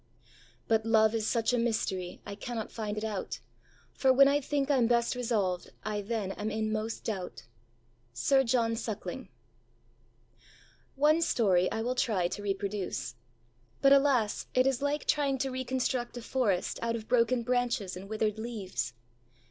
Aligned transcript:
ãBut 0.67 0.81
Love 0.83 1.13
is 1.13 1.27
such 1.27 1.53
a 1.53 1.59
Mystery 1.59 2.19
I 2.25 2.33
cannot 2.33 2.71
find 2.71 2.97
it 2.97 3.03
out: 3.03 3.39
For 3.93 4.11
when 4.11 4.27
I 4.27 4.41
think 4.41 4.67
Iãm 4.67 4.87
best 4.89 5.13
resolvãd, 5.13 5.69
I 5.83 6.01
then 6.01 6.31
am 6.31 6.49
in 6.49 6.71
most 6.71 7.03
doubt.ã 7.03 7.43
SIR 8.11 8.43
JOHN 8.45 8.75
SUCKLING. 8.77 9.29
One 10.95 11.21
story 11.21 11.71
I 11.71 11.83
will 11.83 11.93
try 11.93 12.27
to 12.29 12.41
reproduce. 12.41 13.13
But, 13.83 13.93
alas! 13.93 14.47
it 14.55 14.65
is 14.65 14.81
like 14.81 15.05
trying 15.05 15.37
to 15.37 15.51
reconstruct 15.51 16.17
a 16.17 16.23
forest 16.23 16.79
out 16.81 16.95
of 16.95 17.07
broken 17.07 17.43
branches 17.43 17.95
and 17.95 18.09
withered 18.09 18.39
leaves. 18.39 18.93